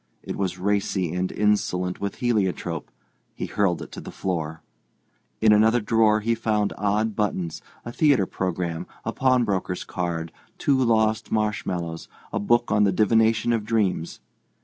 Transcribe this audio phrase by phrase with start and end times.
[0.23, 2.89] It was racy and insolent with heliotrope;
[3.35, 4.63] he hurled it to the floor.
[5.41, 11.31] In another drawer he found odd buttons, a theatre programme, a pawnbroker's card, two lost
[11.31, 14.21] marshmallows, a book on the divination of dreams.